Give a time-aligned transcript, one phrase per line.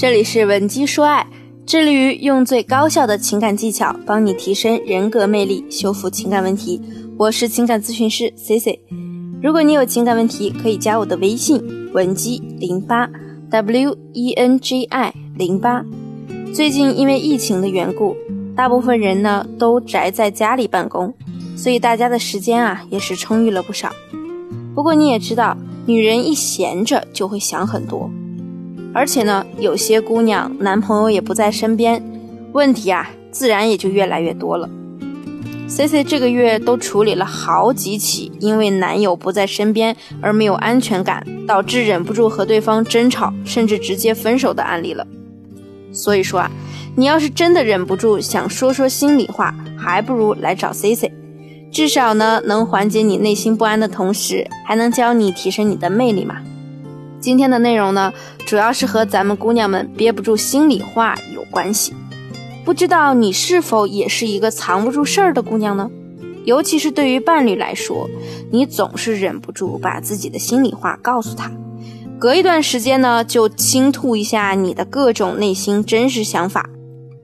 [0.00, 1.26] 这里是文姬说爱，
[1.66, 6.80] 致力于用最高效的情感技巧帮你提升人格魅力，修复情感问题。
[7.18, 8.80] 我是情感咨询师 C C。
[9.42, 13.10] 如果你有情感问题，可以加我的微信文姬零八
[13.50, 15.84] W E N G I 零八。
[16.54, 18.16] 最近因为疫情的缘故，
[18.56, 21.12] 大部分人呢都宅在家里办公，
[21.58, 23.92] 所以大家的时间啊也是充裕了不少。
[24.74, 28.10] 不过你也知道，女人一闲着就会想很多。
[28.92, 32.02] 而且呢，有些姑娘男朋友也不在身边，
[32.52, 34.68] 问题啊，自然也就越来越多了。
[35.68, 45.06] C C 这个月都处理了好几起因为男友不在身边而没有安全感，导致忍不住和对方争吵，甚至直接分手的案例了。
[45.92, 46.50] 所以说啊，
[46.96, 51.12] 你要是真的忍不住想说说心里话，还不如来找 C C，
[51.70, 56.38] 至少呢能缓解你内心不安的同时，还能教你提升你的魅力嘛。
[57.20, 58.12] 今天的内容呢，
[58.46, 61.92] 主要是和咱们姑娘们憋不住心里话有关系。
[62.64, 65.90] 不知道你是否也是一个藏不住事儿的姑娘呢？
[66.44, 68.08] 尤其是对于伴侣来说，
[68.50, 71.52] 你总是忍不住把自己的心里话告诉他，
[72.18, 76.70] 隔一段时间呢，就倾吐一下你的各种内心真实想法。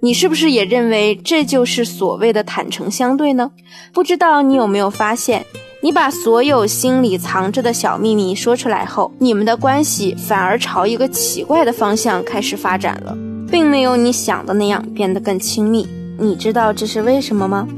[0.01, 3.53] 你是不是也认为这就是所谓的坦诚相对呢？
[3.95, 5.47] 不知道你有没有发现？
[5.87, 13.17] 你把所有心里藏着的小秘密说出来后，你们的关系反而朝一个奇怪的方向开始发展了，
[13.49, 15.87] 并没有你想的那样变得更亲密。
[16.19, 17.69] 你知道这是为什么吗？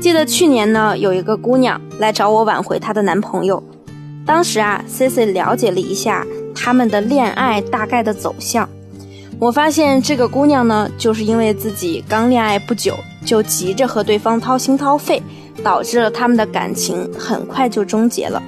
[0.00, 3.62] 记得去年呢，有一个姑娘来找我挽回她的男朋友，
[4.24, 8.66] 当时啊，C C 了解了一下他们的恋爱大概的走向，
[9.38, 12.94] 我发现这个姑娘呢，就是因为自己刚恋爱不久，
[13.26, 15.22] 就急着和对方掏心掏肺。
[15.62, 18.42] 导致了他们的感情很快就终结了。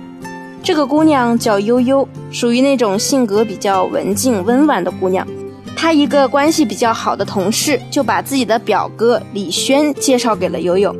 [0.62, 5.26] 这个姑娘叫悠悠，属于那种性格比较文静温婉的姑娘。
[5.74, 10.94] 她一个关系比较好的同事就把自己的表哥李轩介绍给了悠悠。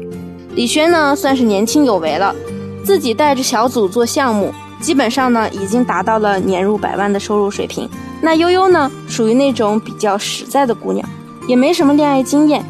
[0.55, 2.35] 李轩呢算是年轻有为了，
[2.83, 7.89] 自己带着小组做项目，基本上呢已经达到了年入百万的收入水平。
[8.23, 11.07] 那悠悠呢属于那种比较实在的姑娘，
[11.47, 12.65] 也没什么恋爱经验。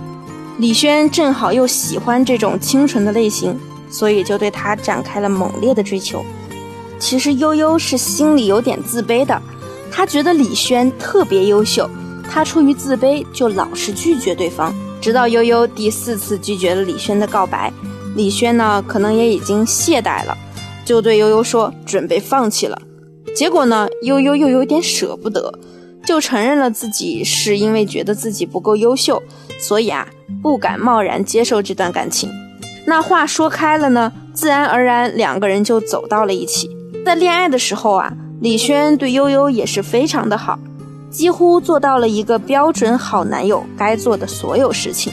[0.60, 3.59] 李轩正好又喜欢这种清纯的类型，
[3.91, 6.22] 所以就对他展开了猛烈的追求。
[6.98, 9.41] 其实悠悠是心里有点自卑的，
[9.91, 11.88] 他觉得李轩特别优秀，
[12.31, 14.75] 他出于自卑就老是拒绝对方。
[15.00, 17.72] 直到悠悠第四次拒绝了李轩的告白，
[18.15, 20.37] 李轩呢可能也已经懈怠了，
[20.84, 22.78] 就对悠悠说准备放弃了。
[23.34, 25.59] 结果呢，悠悠又有点舍不得，
[26.05, 29.22] 就承认了自己是因为觉得自己不够优秀，
[29.61, 30.06] 所以啊。
[30.43, 32.31] 不敢贸然接受这段感情，
[32.87, 36.71] 那话说开了呢，自然而然两个人就走到了一起。
[37.05, 40.59] 在恋爱的时候啊，李轩对悠悠也是非常的好，
[41.11, 45.12] 几乎做到了一个标准好男友该做的所有事情，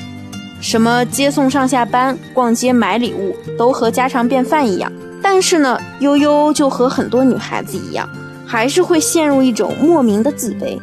[0.62, 4.90] 什么接送上下班、逛街买礼物，都和家常便饭一样。
[5.22, 8.08] 但是呢，悠悠就和很多女孩子一样，
[8.48, 10.80] 还是会陷入一种莫名的自卑。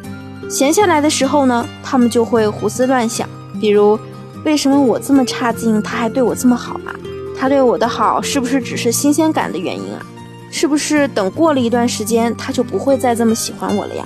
[0.47, 3.27] 闲下来的时候呢，他们就会胡思乱想，
[3.59, 3.99] 比如。
[4.43, 6.93] 为什么我这么差劲，他还对我这么好啊？
[7.35, 10.05] 他对我的好是不是只是新鲜感的原因啊？
[10.51, 14.03] 是不是等过了一段时间，他就不会再这么喜欢我了呀？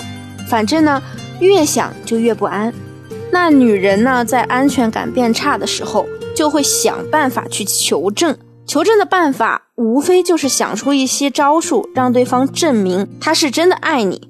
[0.50, 1.03] 反正呢，
[1.42, 2.74] 越想就越不安。
[3.30, 8.34] 那女人呢，在安全感变差的时候，就会想办法去求证。
[8.69, 14.30] 求证的办法，无非就是想出一些招数，让对方证明他是真的爱你。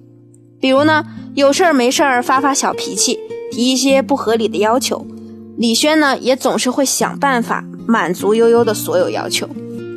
[0.61, 1.03] 比如呢，
[1.35, 3.19] 有事儿没事儿发发小脾气，
[3.51, 5.05] 提一些不合理的要求。
[5.57, 9.45] 李轩呢，也总是会想办法满足悠悠的所有要求，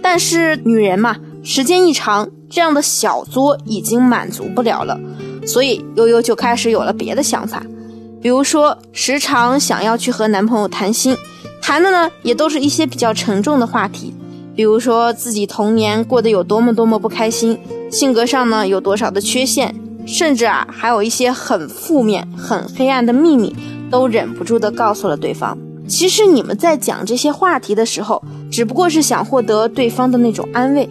[0.02, 4.98] 但是女人嘛，时间一长，这样的小作已经满足不了了，
[5.46, 7.62] 所以悠悠就开始有了别的想法，
[8.20, 11.16] 比如说时常想要去和男朋友谈心，
[11.60, 14.12] 谈的呢也都是一些比较沉重的话题，
[14.54, 17.58] 比如说自己童年过得有多么多么不开心，
[17.90, 19.74] 性格上呢有多少的缺陷，
[20.06, 23.54] 甚至啊还有一些很负面、很黑暗的秘密。
[23.90, 25.58] 都忍不住的告诉了对方。
[25.86, 30.88] 其实你们在讲这些话题的时候，只不过是想获得对方的那种安慰。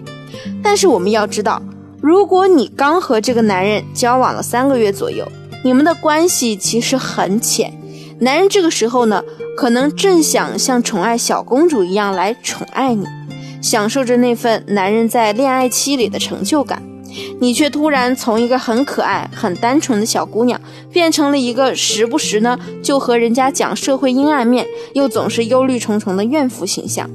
[0.62, 1.60] 但是我们要知道，
[2.00, 5.28] 如果你刚和这个男人交往了三个月左右，
[5.64, 7.74] 你们的关系其实很浅，
[8.20, 9.24] 男人这个时候呢，
[9.58, 13.08] 可能正想像宠爱小公主一样来宠爱你，
[13.62, 16.82] 享受着那份男人在恋爱期里的成就感。
[17.42, 20.60] 你却突然从一个很可爱、很单纯的小姑娘，
[20.92, 27.10] 变成了一个时不时呢就和人家讲社会阴暗面，又总是忧虑重重的怨妇形象。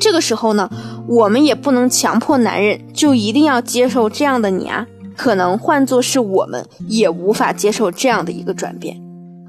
[0.00, 0.70] 这个时候呢，
[1.06, 4.86] 我们也不能强迫男人就一定要接受这样的你啊。
[5.16, 8.98] 可能换作是我们，也无法接受这样的一个转变。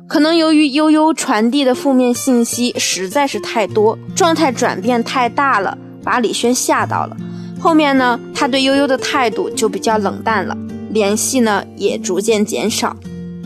[0.07, 7.17] 可能由于悠悠传递的负面信息实在是太多，状态转变太大了，把李轩吓到了。
[7.59, 10.55] 后面呢，他对悠悠的态度就比较冷淡了，
[10.91, 12.95] 联系呢也逐渐减少。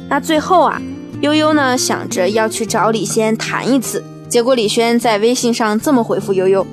[0.08, 0.80] 那最后啊，
[1.22, 6.68] 悠悠呢想着要去找李轩谈一次，结果李轩在微信上这么回复悠悠，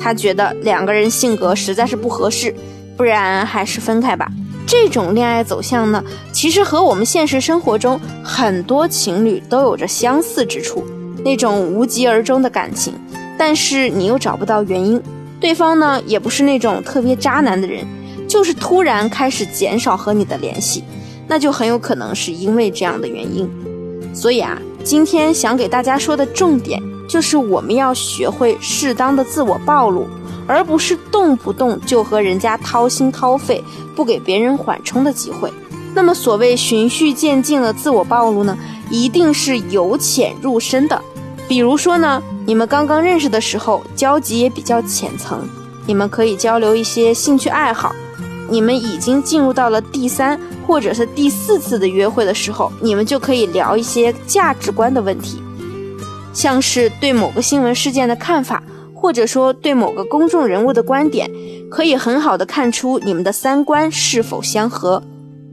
[0.00, 2.54] 他觉得两个人性格实在是不合适，
[2.96, 4.30] 不然还是分开吧。
[4.66, 10.84] 这种恋爱走向呢，其实和我们现实生活中很多情侣都有着相似之处，
[11.24, 12.94] 那种无疾而终的感情，
[13.40, 15.00] 但是你又找不到原因，
[15.40, 17.82] 对方呢也不是那种特别渣男的人，
[18.28, 20.84] 就是突然开始减少和你的联系，
[21.26, 23.48] 那就很有可能是因为这样的原因。
[24.12, 26.78] 所以啊，今天想给大家说的重点
[27.08, 30.06] 就是我们要学会适当的自我暴露。
[30.46, 33.62] 而不是动不动就和人家掏心掏肺，
[33.94, 35.48] 不给别人缓冲的机会。
[35.94, 38.58] 那么，所谓循序渐进的自我暴露呢，
[38.90, 41.00] 一定是由浅入深的。
[41.50, 45.40] 比如说呢，你们刚刚认识的时候，交集也比较浅层，
[45.84, 47.92] 你们可以交流一些兴趣爱好。
[48.48, 55.42] 你们已经进入到了第三或者是第四次的约会的时候，你们就可以聊一些价值观的问题，
[56.32, 58.62] 像是对某个新闻事件的看法。
[58.94, 61.28] 或者说对某个公众人物的观点，
[61.68, 65.02] 可以很好的看出你们的三观是否相合。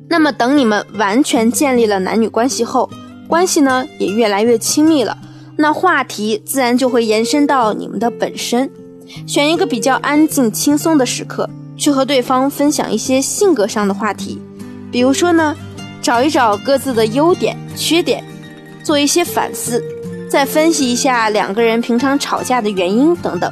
[0.10, 2.88] 那么等你们完全建立了男女关系后，
[3.28, 5.18] 关系呢也越来越亲密了，
[5.58, 8.70] 那话题自然就会延伸到你们的本身。
[9.26, 14.42] 选一个比较安静轻松的时刻，去和对方分享一些性格上的话题，
[14.92, 15.56] 比如说呢，
[16.02, 18.24] 找一找各自的优点、缺点，
[18.84, 19.84] 做一些反思。
[20.30, 23.50] 再分析一下两个人平常吵架的原因等等，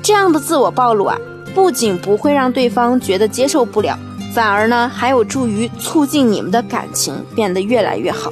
[0.00, 1.18] 这样的自我暴露啊，
[1.52, 3.98] 不仅不会让对方觉得接受不了，
[4.32, 8.30] 反而呢还有助于促进你们的感情变得越来越好。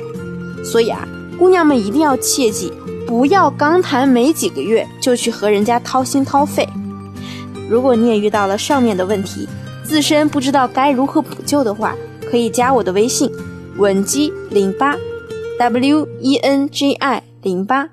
[0.64, 1.04] 所以啊，
[1.36, 2.72] 姑娘们一定要切记，
[3.10, 6.64] 不要刚谈没几个月就去和人家掏心掏肺。
[7.68, 9.48] 如果你也遇到了上面的问题，
[9.82, 11.96] 自身不知道该如何补救的话，
[12.30, 13.28] 可以加我的微信，
[13.78, 14.96] 文姬零八
[15.58, 17.24] ，W E N J I。
[17.42, 17.88] 零八，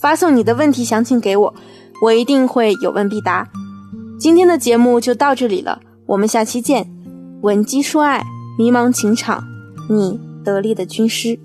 [0.00, 1.54] 发送你的问题详情给我，
[2.02, 3.48] 我一定会有问必答。
[4.18, 6.90] 今天的节目就到这里了，我们下期见。
[7.42, 8.24] 吻姬说爱，
[8.58, 9.44] 迷茫情场，
[9.88, 11.38] 你得力的军师。